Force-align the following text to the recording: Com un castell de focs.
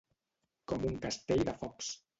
Com 0.71 0.89
un 0.91 0.97
castell 1.07 1.47
de 1.51 1.59
focs. 1.63 1.97